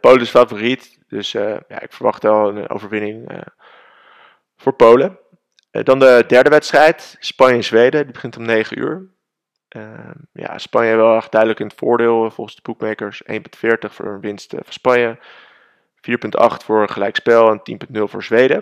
Polen 0.00 0.20
is 0.20 0.30
favoriet, 0.30 0.98
dus 1.08 1.32
ja, 1.32 1.62
ik 1.68 1.92
verwacht 1.92 2.22
wel 2.22 2.48
een 2.48 2.68
overwinning 2.68 3.44
voor 4.56 4.72
Polen. 4.72 5.18
Dan 5.70 5.98
de 5.98 6.24
derde 6.26 6.50
wedstrijd, 6.50 7.16
Spanje-Zweden. 7.18 8.02
Die 8.02 8.12
begint 8.12 8.36
om 8.36 8.44
9 8.44 8.78
uur. 8.78 9.10
Ehm, 9.70 10.12
ja, 10.32 10.58
Spanje 10.58 10.96
wel 10.96 11.16
echt 11.16 11.30
duidelijk 11.30 11.60
in 11.60 11.66
het 11.66 11.78
voordeel 11.78 12.30
volgens 12.30 12.56
de 12.56 12.62
bookmakers. 12.62 13.22
1,40 13.24 13.94
voor 13.94 14.06
een 14.06 14.20
winst 14.20 14.50
van 14.50 14.72
Spanje. 14.72 15.18
4,8 16.00 16.64
voor 16.64 16.82
een 16.82 16.90
gelijkspel 16.90 17.50
en 17.50 17.62
10,0 17.62 18.08
voor 18.08 18.22
Zweden. 18.22 18.58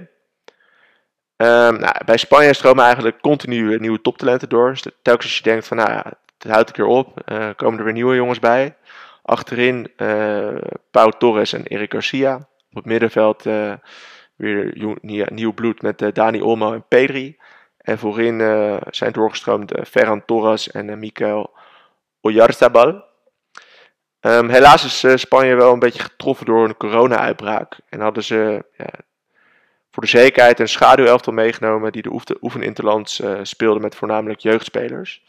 Um, 1.37 1.79
nou, 1.79 2.05
bij 2.05 2.17
Spanje 2.17 2.55
stromen 2.55 2.85
eigenlijk 2.85 3.21
continu 3.21 3.79
nieuwe 3.79 4.01
toptalenten 4.01 4.49
door. 4.49 4.71
Dus 4.71 4.87
telkens 5.03 5.27
als 5.27 5.37
je 5.37 5.43
denkt 5.43 5.67
van 5.67 5.77
nou 5.77 5.91
ja, 5.91 6.05
het 6.39 6.51
houdt 6.51 6.69
een 6.69 6.75
keer 6.75 6.85
op, 6.85 7.23
komen 7.57 7.79
er 7.79 7.85
weer 7.85 7.93
nieuwe 7.93 8.15
jongens 8.15 8.39
bij. 8.39 8.77
Achterin 9.23 9.93
uh, 9.97 10.57
Pau 10.91 11.13
Torres 11.19 11.53
en 11.53 11.67
Eric 11.67 11.93
Garcia. 11.93 12.37
Op 12.71 12.75
het 12.77 12.85
middenveld 12.85 13.43
weer 14.37 14.73
nieuw 15.31 15.53
bloed 15.53 15.83
met 15.83 16.11
Dani 16.15 16.43
Olmo 16.43 16.73
en 16.73 16.85
Pedri. 16.89 17.39
En 17.89 17.99
voorin 17.99 18.39
zijn 18.91 19.13
doorgestroomd 19.13 19.73
Ferran 19.89 20.25
Torres 20.25 20.71
en 20.71 20.99
Mikael 20.99 21.57
Oyarzabal. 22.21 23.05
Um, 24.21 24.49
helaas 24.49 25.05
is 25.05 25.21
Spanje 25.21 25.55
wel 25.55 25.73
een 25.73 25.79
beetje 25.79 26.03
getroffen 26.03 26.47
door 26.47 26.65
een 26.65 26.77
corona-uitbraak. 26.77 27.77
En 27.89 28.01
hadden 28.01 28.25
ze 28.25 28.65
voor 29.91 30.03
de 30.03 30.09
zekerheid 30.09 30.61
een 30.61 30.69
schaduwelftal 30.69 31.33
meegenomen 31.33 31.93
die 31.93 32.03
de 32.03 32.39
oefeninterlands 32.41 33.23
speelde 33.43 33.81
met 33.81 33.95
voornamelijk 33.95 34.41
jeugdspelers. 34.41 35.23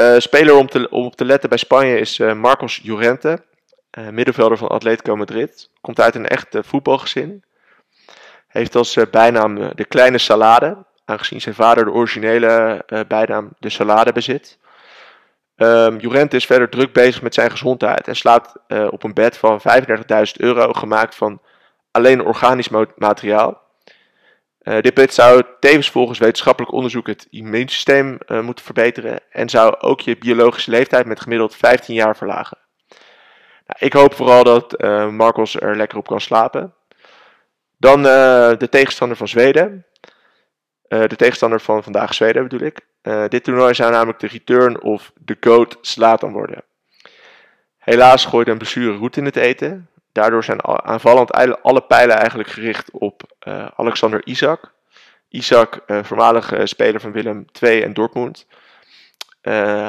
Uh, 0.00 0.18
speler 0.18 0.54
om, 0.54 0.66
te, 0.68 0.88
om 0.90 1.04
op 1.04 1.16
te 1.16 1.24
letten 1.24 1.48
bij 1.48 1.58
Spanje 1.58 1.98
is 1.98 2.18
uh, 2.18 2.32
Marcos 2.32 2.80
Llorente, 2.82 3.44
uh, 3.98 4.08
middenvelder 4.08 4.58
van 4.58 4.68
Atletico 4.68 5.16
Madrid. 5.16 5.70
Komt 5.80 6.00
uit 6.00 6.14
een 6.14 6.26
echt 6.26 6.56
voetbalgezin. 6.60 7.44
Heeft 8.46 8.74
als 8.74 8.98
bijnaam 9.10 9.74
de 9.74 9.84
kleine 9.84 10.18
salade, 10.18 10.84
aangezien 11.06 11.40
zijn 11.40 11.54
vader 11.54 11.84
de 11.84 11.90
originele 11.90 12.84
bijnaam 13.08 13.50
de 13.58 13.70
salade 13.70 14.12
bezit. 14.12 14.58
Um, 15.56 15.98
is 16.28 16.46
verder 16.46 16.68
druk 16.68 16.92
bezig 16.92 17.22
met 17.22 17.34
zijn 17.34 17.50
gezondheid 17.50 18.08
en 18.08 18.16
slaapt 18.16 18.52
op 18.90 19.02
een 19.02 19.14
bed 19.14 19.36
van 19.36 19.60
35.000 19.60 19.92
euro, 20.36 20.72
gemaakt 20.72 21.14
van 21.14 21.40
alleen 21.90 22.24
organisch 22.24 22.68
materiaal. 22.96 23.66
Uh, 24.68 24.80
dit 24.80 25.14
zou 25.14 25.42
tevens 25.60 25.90
volgens 25.90 26.18
wetenschappelijk 26.18 26.72
onderzoek 26.72 27.06
het 27.06 27.26
immuunsysteem 27.30 28.18
uh, 28.26 28.40
moeten 28.40 28.64
verbeteren 28.64 29.20
en 29.30 29.48
zou 29.48 29.78
ook 29.78 30.00
je 30.00 30.18
biologische 30.18 30.70
leeftijd 30.70 31.06
met 31.06 31.20
gemiddeld 31.20 31.56
15 31.56 31.94
jaar 31.94 32.16
verlagen. 32.16 32.58
Nou, 33.66 33.78
ik 33.78 33.92
hoop 33.92 34.14
vooral 34.14 34.44
dat 34.44 34.82
uh, 34.82 35.08
Marcos 35.08 35.60
er 35.60 35.76
lekker 35.76 35.98
op 35.98 36.06
kan 36.06 36.20
slapen. 36.20 36.74
Dan 37.78 38.02
de 38.02 38.66
tegenstander 38.70 39.16
van 39.16 39.28
Zweden. 39.28 39.86
De 40.88 41.16
tegenstander 41.16 41.60
van 41.60 41.82
vandaag 41.82 42.14
Zweden 42.14 42.42
bedoel 42.42 42.66
ik. 42.66 42.80
dit 43.28 43.44
toernooi 43.44 43.74
zou 43.74 43.92
namelijk 43.92 44.18
de 44.18 44.26
return 44.26 44.82
of 44.82 45.12
the 45.24 45.36
GOAT 45.40 45.78
Slatan 45.80 46.32
worden. 46.32 46.64
Helaas 47.76 48.24
gooit 48.24 48.48
een 48.48 48.58
blessure 48.58 48.96
roet 48.96 49.16
in 49.16 49.24
het 49.24 49.36
eten. 49.36 49.88
Daardoor 50.12 50.44
zijn 50.44 50.64
aanvallend 50.64 51.32
alle 51.62 51.80
pijlen 51.80 52.16
eigenlijk 52.16 52.48
gericht 52.48 52.90
op 52.90 53.22
uh, 53.48 53.66
Alexander 53.76 54.26
Isaac. 54.26 54.72
Isaac, 55.28 55.78
voormalig 55.86 56.52
speler 56.64 57.00
van 57.00 57.12
Willem 57.12 57.44
II 57.62 57.82
en 57.82 57.94
Dortmund. 57.94 58.46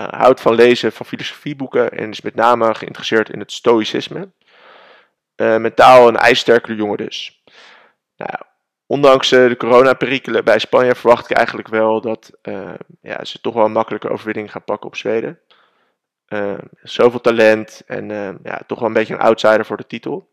houdt 0.09 0.41
van 0.41 0.55
lezen 0.55 0.91
van 0.91 1.05
filosofieboeken 1.05 1.91
en 1.91 2.09
is 2.09 2.21
met 2.21 2.35
name 2.35 2.75
geïnteresseerd 2.75 3.29
in 3.29 3.39
het 3.39 3.51
stoïcisme. 3.51 4.29
mentaal 5.35 6.07
een 6.07 6.17
ijsterkere 6.17 6.75
jongen 6.75 6.97
dus. 6.97 7.43
Nou, 8.17 8.39
ondanks 8.88 9.29
de 9.29 9.56
coronaperikelen 9.58 10.44
bij 10.44 10.60
Spanje 10.60 10.96
verwacht 10.96 11.29
ik 11.29 11.38
eigenlijk 11.38 11.67
wel 11.67 12.01
dat 12.01 12.32
ja, 13.01 13.25
ze 13.25 13.41
toch 13.41 13.53
wel 13.53 13.65
een 13.65 13.72
makkelijke 13.72 14.10
overwinning 14.10 14.51
gaan 14.51 14.63
pakken 14.63 14.88
op 14.88 14.96
Zweden. 14.96 15.39
Uh, 16.27 16.58
zoveel 16.82 17.22
talent 17.22 17.82
en 17.86 18.08
ja, 18.44 18.62
toch 18.67 18.79
wel 18.79 18.88
een 18.88 18.94
beetje 18.94 19.13
een 19.13 19.20
outsider 19.20 19.65
voor 19.65 19.77
de 19.77 19.88
titel. 19.88 20.29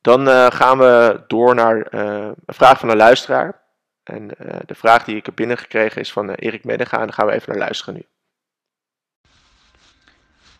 Dan 0.00 0.52
gaan 0.52 0.78
we 0.78 1.24
door 1.26 1.54
naar 1.54 1.92
een 1.92 2.34
vraag 2.46 2.78
van 2.78 2.88
een 2.88 2.96
luisteraar. 2.96 3.64
En 4.02 4.28
de 4.66 4.74
vraag 4.74 5.04
die 5.04 5.16
ik 5.16 5.26
heb 5.26 5.36
binnengekregen 5.36 6.00
is 6.00 6.12
van 6.12 6.30
Erik 6.30 6.64
Meddega. 6.64 6.98
En 6.98 7.04
daar 7.04 7.12
gaan 7.12 7.26
we 7.26 7.32
even 7.32 7.48
naar 7.48 7.58
luisteren 7.58 7.94
nu. 7.94 8.02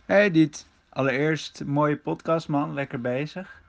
Hey 0.05 0.31
Diet, 0.31 0.67
allereerst 0.89 1.65
mooie 1.65 1.97
podcast 1.97 2.49
man, 2.49 2.75
lekker 2.75 3.01
bezig. 3.01 3.63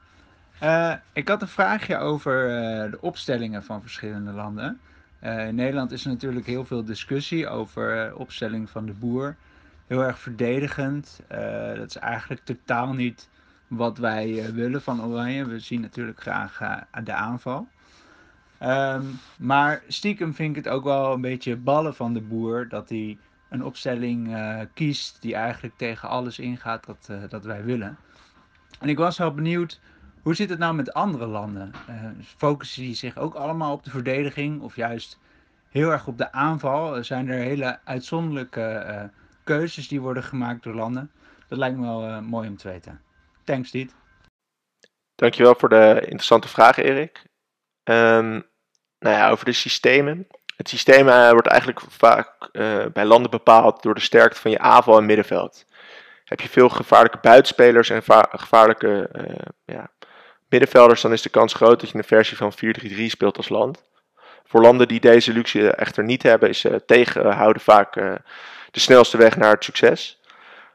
Ik 1.13 1.27
had 1.27 1.41
een 1.41 1.47
vraagje 1.47 1.97
over 1.97 2.47
de 2.91 2.97
opstellingen 3.01 3.63
van 3.63 3.81
verschillende 3.81 4.31
landen. 4.31 4.79
in 5.21 5.55
Nederland 5.55 5.91
is 5.91 6.03
er 6.03 6.09
natuurlijk 6.09 6.45
heel 6.45 6.65
veel 6.65 6.85
discussie 6.85 7.47
over 7.47 8.15
opstelling 8.15 8.69
van 8.69 8.85
de 8.85 8.93
boer 8.93 9.35
heel 9.87 10.03
erg 10.03 10.19
verdedigend. 10.19 11.19
Dat 11.75 11.89
is 11.89 11.95
eigenlijk 11.95 12.41
totaal 12.43 12.93
niet 12.93 13.29
wat 13.67 13.97
wij 13.97 14.53
willen 14.53 14.81
van 14.81 15.03
Oranje. 15.03 15.45
We 15.45 15.59
zien 15.59 15.81
natuurlijk 15.81 16.21
graag 16.21 16.59
de 17.03 17.13
aanval. 17.13 17.67
Um, 18.63 19.19
maar 19.37 19.81
stiekem 19.87 20.33
vind 20.33 20.57
ik 20.57 20.63
het 20.63 20.73
ook 20.73 20.83
wel 20.83 21.13
een 21.13 21.21
beetje 21.21 21.55
ballen 21.55 21.95
van 21.95 22.13
de 22.13 22.21
boer 22.21 22.67
dat 22.69 22.89
hij 22.89 23.17
een 23.49 23.63
opstelling 23.63 24.37
kiest 24.73 25.21
die 25.21 25.35
eigenlijk 25.35 25.77
tegen 25.77 26.09
alles 26.09 26.39
ingaat 26.39 26.85
dat, 26.85 27.29
dat 27.29 27.43
wij 27.43 27.63
willen. 27.63 27.97
En 28.79 28.89
ik 28.89 28.97
was 28.97 29.17
wel 29.17 29.33
benieuwd, 29.33 29.79
hoe 30.27 30.35
zit 30.35 30.49
het 30.49 30.59
nou 30.59 30.73
met 30.73 30.93
andere 30.93 31.25
landen? 31.25 31.71
focussen 32.37 32.81
die 32.81 32.95
zich 32.95 33.17
ook 33.17 33.33
allemaal 33.33 33.73
op 33.73 33.83
de 33.83 33.89
verdediging 33.89 34.61
of 34.61 34.75
juist 34.75 35.19
heel 35.69 35.91
erg 35.91 36.07
op 36.07 36.17
de 36.17 36.31
aanval? 36.31 37.03
Zijn 37.03 37.29
er 37.29 37.39
hele 37.39 37.79
uitzonderlijke 37.83 39.11
keuzes 39.43 39.87
die 39.87 40.01
worden 40.01 40.23
gemaakt 40.23 40.63
door 40.63 40.73
landen. 40.73 41.11
Dat 41.47 41.57
lijkt 41.57 41.77
me 41.77 41.85
wel 41.85 42.07
uh, 42.07 42.19
mooi 42.19 42.49
om 42.49 42.57
te 42.57 42.67
weten. 42.69 43.01
Thanks, 43.43 43.71
Diet. 43.71 43.95
Dankjewel 45.15 45.55
voor 45.55 45.69
de 45.69 45.97
interessante 46.01 46.47
vraag, 46.47 46.77
Erik. 46.77 47.23
Um, 47.83 48.45
nou 48.99 49.15
ja, 49.15 49.29
over 49.29 49.45
de 49.45 49.51
systemen. 49.51 50.27
Het 50.55 50.69
systeem 50.69 51.05
wordt 51.05 51.47
eigenlijk 51.47 51.81
vaak 51.81 52.49
bij 52.93 53.05
landen 53.05 53.31
bepaald 53.31 53.83
door 53.83 53.93
de 53.93 54.01
sterkte 54.01 54.41
van 54.41 54.51
je 54.51 54.59
aanval 54.59 54.97
en 54.97 55.05
middenveld. 55.05 55.65
Heb 56.23 56.39
je 56.39 56.49
veel 56.49 56.69
gevaarlijke 56.69 57.19
buitenspelers 57.21 57.89
en 57.89 58.03
gevaarlijke 58.29 59.09
ja, 59.65 59.91
middenvelders, 60.49 61.01
dan 61.01 61.13
is 61.13 61.21
de 61.21 61.29
kans 61.29 61.53
groot 61.53 61.79
dat 61.79 61.89
je 61.89 61.97
een 61.97 62.03
versie 62.03 62.37
van 62.37 62.53
4-3-3 62.53 63.05
speelt 63.05 63.37
als 63.37 63.49
land. 63.49 63.83
Voor 64.45 64.61
landen 64.61 64.87
die 64.87 64.99
deze 64.99 65.33
luxe 65.33 65.71
echter 65.71 66.03
niet 66.03 66.23
hebben, 66.23 66.49
is 66.49 66.65
tegenhouden 66.85 67.61
vaak 67.61 67.93
de 68.71 68.79
snelste 68.79 69.17
weg 69.17 69.37
naar 69.37 69.53
het 69.53 69.63
succes. 69.63 70.19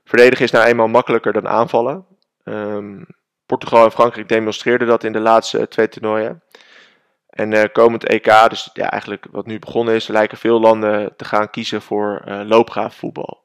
Verdedigen 0.05 0.45
is 0.45 0.51
nou 0.51 0.67
eenmaal 0.67 0.89
makkelijker 0.89 1.33
dan 1.33 1.49
aanvallen. 1.49 2.07
Um, 2.45 3.07
Portugal 3.47 3.85
en 3.85 3.93
Frankrijk 3.93 4.29
demonstreerden 4.29 4.89
dat 4.89 5.05
in 5.05 5.13
de 5.13 5.21
laatste 5.21 5.69
twee 5.69 5.89
toernooien. 5.89 6.43
En 7.29 7.73
komend 7.73 8.05
EK, 8.05 8.49
dus 8.49 8.71
ja, 8.73 8.91
eigenlijk 8.91 9.27
wat 9.31 9.47
nu 9.47 9.59
begonnen 9.59 9.95
is, 9.95 10.07
lijken 10.07 10.39
veel 10.39 10.61
landen 10.61 11.17
te 11.17 11.25
gaan 11.25 11.51
kiezen 11.51 11.83
voor 11.83 12.23
uh, 12.27 12.41
loopgraafvoetbal. 12.45 13.43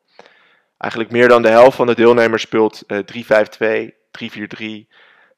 Eigenlijk 0.77 1.11
meer 1.11 1.27
dan 1.27 1.41
de 1.41 1.49
helft 1.49 1.75
van 1.75 1.87
de 1.87 1.95
deelnemers 1.95 2.41
speelt 2.41 2.83
uh, 2.87 2.99
3-5-2, 3.79 3.91
3-4-3, 4.63 4.87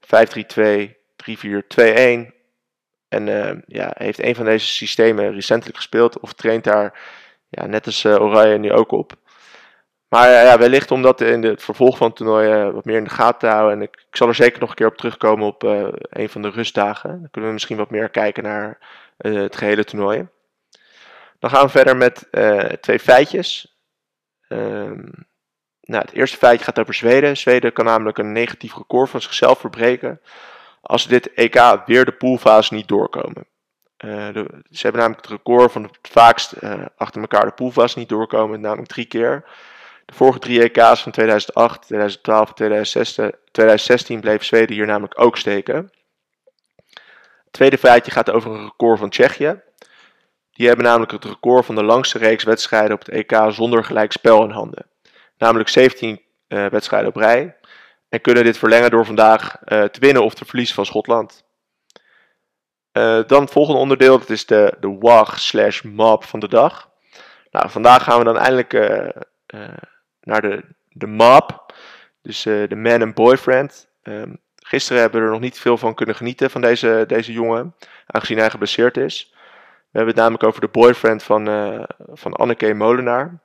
5-3-2, 0.05 0.07
3-4-2-1. 1.15 2.37
En 3.07 3.27
uh, 3.27 3.51
ja, 3.65 3.91
heeft 3.97 4.23
een 4.23 4.35
van 4.35 4.45
deze 4.45 4.67
systemen 4.67 5.33
recentelijk 5.33 5.77
gespeeld 5.77 6.19
of 6.19 6.33
traint 6.33 6.63
daar 6.63 6.99
ja, 7.49 7.65
net 7.65 7.85
als 7.85 8.03
uh, 8.03 8.21
Oranje 8.21 8.57
nu 8.57 8.71
ook 8.71 8.91
op. 8.91 9.13
Maar 10.07 10.29
uh, 10.29 10.43
ja, 10.43 10.57
wellicht 10.57 10.91
om 10.91 11.01
dat 11.01 11.21
in 11.21 11.43
het 11.43 11.63
vervolg 11.63 11.97
van 11.97 12.07
het 12.07 12.15
toernooi 12.15 12.71
wat 12.71 12.85
meer 12.85 12.97
in 12.97 13.03
de 13.03 13.09
gaten 13.09 13.39
te 13.39 13.47
houden. 13.55 13.77
En 13.77 13.81
ik, 13.81 13.95
ik, 14.09 14.15
zal 14.15 14.27
er 14.27 14.35
zeker 14.35 14.59
nog 14.59 14.69
een 14.69 14.75
keer 14.75 14.87
op 14.87 14.97
terugkomen 14.97 15.47
op 15.47 15.63
een 15.63 16.29
van 16.29 16.41
de 16.41 16.49
rustdagen. 16.49 17.09
Dan 17.09 17.29
kunnen 17.31 17.49
we 17.49 17.55
misschien 17.55 17.77
wat 17.77 17.89
meer 17.89 18.09
kijken 18.09 18.43
naar 18.43 18.77
het 19.17 19.55
gehele 19.55 19.83
toernooi. 19.83 20.27
Dan 21.39 21.49
gaan 21.49 21.65
we 21.65 21.71
verder 21.71 21.97
met 21.97 22.27
twee 22.81 22.99
feitjes. 22.99 23.77
Um, 24.47 25.28
nou, 25.89 26.03
het 26.05 26.13
eerste 26.13 26.37
feitje 26.37 26.65
gaat 26.65 26.79
over 26.79 26.93
Zweden. 26.93 27.37
Zweden 27.37 27.73
kan 27.73 27.85
namelijk 27.85 28.17
een 28.17 28.31
negatief 28.31 28.75
record 28.75 29.09
van 29.09 29.21
zichzelf 29.21 29.59
verbreken 29.59 30.21
als 30.81 31.07
dit 31.07 31.33
EK 31.33 31.81
weer 31.85 32.05
de 32.05 32.11
poolfase 32.11 32.73
niet 32.73 32.87
doorkomen. 32.87 33.45
Uh, 34.05 34.27
ze 34.69 34.81
hebben 34.81 35.01
namelijk 35.01 35.21
het 35.21 35.31
record 35.31 35.71
van 35.71 35.83
het 35.83 35.97
vaakst 36.01 36.53
uh, 36.61 36.85
achter 36.97 37.21
elkaar 37.21 37.45
de 37.45 37.51
poolfase 37.51 37.99
niet 37.99 38.09
doorkomen, 38.09 38.61
namelijk 38.61 38.87
drie 38.87 39.05
keer. 39.05 39.45
De 40.05 40.13
vorige 40.13 40.39
drie 40.39 40.61
EK's 40.61 41.01
van 41.01 41.11
2008, 41.11 41.81
2012 41.81 42.47
en 42.47 42.55
2016, 42.55 43.33
2016 43.51 44.19
bleef 44.19 44.43
Zweden 44.43 44.75
hier 44.75 44.85
namelijk 44.85 45.21
ook 45.21 45.37
steken. 45.37 45.91
Het 47.43 47.51
tweede 47.51 47.77
feitje 47.77 48.11
gaat 48.11 48.31
over 48.31 48.51
een 48.51 48.63
record 48.63 48.99
van 48.99 49.09
Tsjechië. 49.09 49.61
Die 50.51 50.67
hebben 50.67 50.85
namelijk 50.85 51.11
het 51.11 51.25
record 51.25 51.65
van 51.65 51.75
de 51.75 51.83
langste 51.83 52.17
reeks 52.17 52.43
wedstrijden 52.43 52.93
op 52.93 53.05
het 53.05 53.09
EK 53.09 53.45
zonder 53.47 53.83
gelijk 53.83 54.11
spel 54.11 54.43
in 54.43 54.51
handen. 54.51 54.85
Namelijk 55.39 55.69
17 55.69 56.09
uh, 56.47 56.65
eh, 56.65 56.71
wedstrijden 56.71 57.09
op 57.09 57.15
rij. 57.15 57.57
En 58.09 58.21
kunnen 58.21 58.43
dit 58.43 58.57
verlengen 58.57 58.89
door 58.89 59.05
vandaag 59.05 59.57
te 59.65 59.97
winnen 59.99 60.23
of 60.23 60.33
te 60.33 60.45
verliezen 60.45 60.75
van 60.75 60.85
Schotland. 60.85 61.43
Uh, 62.93 63.19
dan 63.27 63.41
het 63.41 63.51
volgende 63.51 63.79
onderdeel, 63.79 64.19
dat 64.19 64.29
is 64.29 64.45
de, 64.45 64.73
de 64.79 64.97
WAG 64.99 65.39
slash 65.39 65.81
map 65.81 66.23
van 66.23 66.39
de 66.39 66.47
dag. 66.47 66.89
Nou, 67.51 67.69
vandaag 67.69 68.03
gaan 68.03 68.17
we 68.17 68.23
dan 68.23 68.37
eindelijk 68.37 68.73
naar 70.21 70.41
de, 70.41 70.63
de 70.89 71.07
map, 71.07 71.73
dus 72.21 72.43
de 72.43 72.75
man 72.75 73.01
and 73.01 73.13
boyfriend. 73.13 73.89
Um, 74.03 74.41
gisteren 74.55 75.01
hebben 75.01 75.19
we 75.19 75.25
er 75.25 75.31
nog 75.31 75.41
niet 75.41 75.59
veel 75.59 75.77
van 75.77 75.95
kunnen 75.95 76.15
genieten 76.15 76.49
van 76.49 76.61
deze, 76.61 77.03
deze 77.07 77.31
jongen, 77.31 77.75
aangezien 78.05 78.37
hij 78.37 78.49
geblesseerd 78.49 78.97
is. 78.97 79.33
We 79.91 79.97
hebben 79.97 80.13
het 80.13 80.21
namelijk 80.21 80.43
over 80.43 80.61
de 80.61 80.67
boyfriend 80.67 81.23
van, 81.23 81.45
van 82.13 82.33
Anneke 82.33 82.73
Molenaar, 82.73 83.39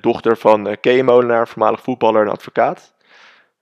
dochter 0.00 0.36
van 0.36 0.76
Kay 0.80 1.00
Molenaar, 1.00 1.48
voormalig 1.48 1.82
voetballer 1.82 2.22
en 2.22 2.32
advocaat. 2.32 2.94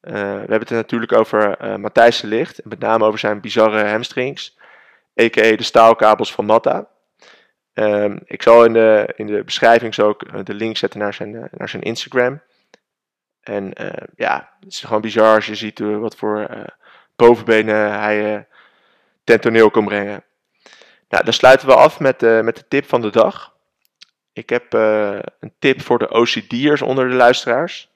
we 0.00 0.10
hebben 0.18 0.58
het 0.58 0.70
natuurlijk 0.70 1.12
over 1.12 1.56
Matthijs 1.80 2.20
de 2.20 2.26
Licht, 2.26 2.58
en 2.58 2.68
met 2.68 2.78
name 2.78 3.04
over 3.04 3.18
zijn 3.18 3.40
bizarre 3.40 3.88
hamstrings 3.88 4.58
a.k.a. 5.20 5.56
de 5.56 5.62
staalkabels 5.62 6.32
van 6.32 6.44
Matta. 6.44 6.88
Um, 7.74 8.20
ik 8.24 8.42
zal 8.42 8.64
in 8.64 8.72
de, 8.72 9.12
in 9.16 9.26
de 9.26 9.44
beschrijving 9.44 9.94
zo 9.94 10.08
ook 10.08 10.22
eh, 10.22 10.40
de 10.44 10.54
link 10.54 10.76
zetten 10.76 11.00
naar 11.00 11.14
zijn, 11.14 11.34
eh, 11.34 11.44
naar 11.50 11.68
zijn 11.68 11.82
Instagram. 11.82 12.42
En 13.40 13.82
uh, 13.82 13.90
ja, 14.16 14.52
het 14.60 14.72
is 14.72 14.80
gewoon 14.80 15.00
bizar 15.00 15.34
als 15.34 15.46
je 15.46 15.54
ziet 15.54 15.78
wat 15.78 16.16
voor 16.16 16.38
uh, 16.50 16.64
bovenbenen 17.16 17.98
hij 17.98 18.46
ten 19.24 19.40
toneel 19.40 19.70
kan 19.70 19.84
brengen. 19.84 20.24
Nou, 21.08 21.24
dan 21.24 21.32
sluiten 21.32 21.66
we 21.68 21.74
af 21.74 22.00
met, 22.00 22.20
met 22.20 22.56
de 22.56 22.68
tip 22.68 22.88
van 22.88 23.00
de 23.00 23.10
dag. 23.10 23.54
Ik 24.32 24.50
heb 24.50 24.72
een 24.72 25.52
tip 25.58 25.82
voor 25.82 25.98
de 25.98 26.10
OCD'ers 26.10 26.82
onder 26.82 27.08
de 27.08 27.14
luisteraars. 27.14 27.88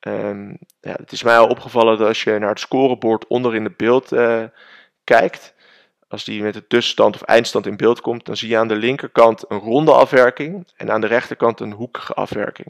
Um, 0.00 0.58
ja, 0.80 0.92
het 0.92 1.12
is 1.12 1.22
mij 1.22 1.38
al 1.38 1.48
opgevallen 1.48 1.98
dat 1.98 2.08
als 2.08 2.24
je 2.24 2.38
naar 2.38 2.48
het 2.48 2.60
scorebord 2.60 3.26
onder 3.26 3.54
in 3.54 3.64
het 3.64 3.76
beeld 3.76 4.08
kijkt, 5.04 5.54
als 6.08 6.24
die 6.24 6.42
met 6.42 6.54
de 6.54 6.66
tussenstand 6.66 7.14
of 7.14 7.22
eindstand 7.22 7.66
in 7.66 7.76
beeld 7.76 8.00
komt, 8.00 8.24
dan 8.24 8.36
zie 8.36 8.48
je 8.48 8.56
aan 8.56 8.68
de 8.68 8.76
linkerkant 8.76 9.44
een 9.48 9.58
ronde 9.58 9.92
afwerking 9.92 10.68
en 10.76 10.90
aan 10.90 11.00
de 11.00 11.06
rechterkant 11.06 11.60
een 11.60 11.72
hoekige 11.72 12.14
afwerking. 12.14 12.68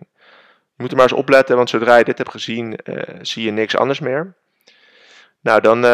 Je 0.77 0.83
moet 0.83 0.91
er 0.91 0.97
maar 0.97 1.11
eens 1.11 1.21
opletten, 1.21 1.57
want 1.57 1.71
zodra 1.71 1.97
je 1.97 2.05
dit 2.05 2.19
hebt 2.19 2.31
gezien, 2.31 2.79
uh, 2.85 3.03
zie 3.23 3.45
je 3.45 3.51
niks 3.51 3.77
anders 3.77 4.01
meer. 4.01 4.35
Nou, 5.41 5.61
dan 5.61 5.85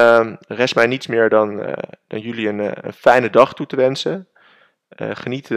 rest 0.48 0.74
mij 0.74 0.86
niets 0.86 1.06
meer 1.06 1.28
dan, 1.28 1.56
dan 2.06 2.20
jullie 2.20 2.48
een, 2.48 2.86
een, 2.86 2.92
fijne 2.92 3.30
dag 3.30 3.54
toe 3.54 3.66
te 3.66 3.76
wensen. 3.76 4.28
geniet 4.96 5.48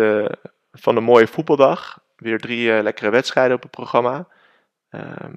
van 0.72 0.96
een 0.96 1.04
mooie 1.04 1.28
voetbaldag. 1.28 2.00
Weer 2.16 2.40
drie 2.40 2.84
lekkere 2.84 3.10
wedstrijden 3.10 3.56
op 3.56 3.62
het 3.62 3.72
programma. 3.72 4.28
Ehm, 4.90 5.34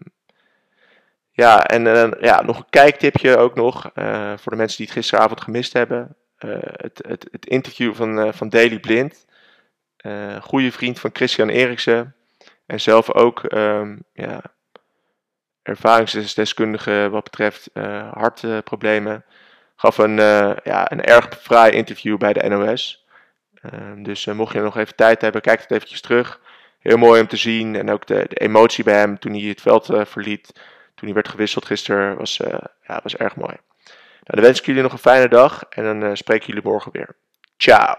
ja, 1.30 1.64
en 1.66 2.14
ja, 2.20 2.42
nog 2.42 2.58
een 2.58 2.70
kijktipje 2.70 3.36
ook 3.36 3.54
nog 3.54 3.82
voor 4.36 4.52
de 4.52 4.56
mensen 4.56 4.76
die 4.76 4.86
het 4.86 4.94
gisteravond 4.94 5.40
gemist 5.40 5.72
hebben. 5.72 6.16
het, 6.36 7.04
het, 7.06 7.28
het, 7.30 7.46
interview 7.46 7.94
van, 7.94 8.34
van 8.34 8.48
Daily 8.48 8.78
Blind. 8.78 9.26
goede 10.40 10.72
vriend 10.72 11.00
van 11.00 11.10
Christian 11.12 11.48
Eriksen. 11.48 12.14
En 12.66 12.80
zelf 12.80 13.12
ook 13.12 13.52
um, 13.52 14.04
ja, 14.12 14.42
ervaringsdeskundige 15.62 17.08
wat 17.10 17.24
betreft 17.24 17.70
hartproblemen. 18.10 19.24
Gaf 19.76 19.98
een, 19.98 20.16
ja, 20.64 20.92
een 20.92 21.04
erg 21.04 21.28
fraai 21.40 21.72
interview 21.72 22.18
bij 22.18 22.32
de 22.32 22.48
NOS. 22.48 23.03
Uh, 23.73 24.04
dus 24.04 24.26
eh, 24.26 24.35
mocht 24.35 24.52
je 24.52 24.61
nog 24.61 24.76
even 24.76 24.94
tijd 24.94 25.21
hebben, 25.21 25.40
kijk 25.40 25.61
het 25.61 25.71
eventjes 25.71 26.00
terug. 26.00 26.40
Heel 26.78 26.97
mooi 26.97 27.21
om 27.21 27.26
te 27.26 27.37
zien. 27.37 27.75
En 27.76 27.90
ook 27.90 28.06
de, 28.06 28.25
de 28.28 28.37
emotie 28.37 28.85
bij 28.85 28.99
hem 28.99 29.18
toen 29.18 29.33
hij 29.33 29.42
het 29.42 29.61
veld 29.61 29.87
verliet. 29.87 30.52
Toen 30.94 31.04
hij 31.04 31.14
werd 31.14 31.28
gewisseld 31.28 31.64
gisteren 31.64 32.16
was, 32.16 32.37
ja, 32.87 33.00
was 33.02 33.16
erg 33.16 33.37
mooi. 33.37 33.56
Nou, 34.25 34.37
dan 34.37 34.40
wens 34.40 34.59
ik 34.59 34.66
jullie 34.66 34.83
nog 34.83 34.92
een 34.92 34.99
fijne 34.99 35.28
dag. 35.28 35.64
En 35.68 36.00
dan 36.00 36.16
spreken 36.16 36.47
jullie 36.47 36.62
morgen 36.64 36.92
weer. 36.92 37.16
Ciao. 37.56 37.94